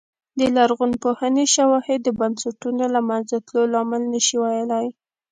[0.39, 4.87] د لرغونپوهنې شواهد د بنسټونو له منځه تلو لامل نه شي ویلای